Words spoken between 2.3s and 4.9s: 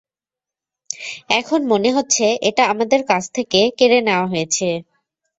এটা আমাদের কাছ থেকে কেড়ে নেওয়া হয়েছে।